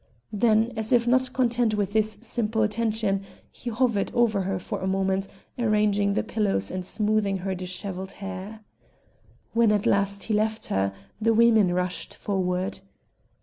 Then, 0.33 0.73
as 0.75 0.91
if 0.91 1.07
not 1.07 1.31
content 1.31 1.75
with 1.75 1.93
this 1.93 2.17
simple 2.21 2.63
attention, 2.63 3.23
he 3.51 3.69
hovered 3.69 4.09
over 4.15 4.41
her 4.41 4.57
for 4.57 4.81
a 4.81 4.87
moment 4.87 5.27
arranging 5.59 6.13
the 6.13 6.23
pillows 6.23 6.71
and 6.71 6.83
smoothing 6.83 7.37
her 7.37 7.53
disheveled 7.53 8.13
hair. 8.13 8.61
When 9.53 9.71
at 9.71 9.85
last 9.85 10.23
he 10.23 10.33
left 10.33 10.65
her, 10.73 10.91
the 11.21 11.35
women 11.35 11.71
rushed 11.71 12.15
forward. 12.15 12.79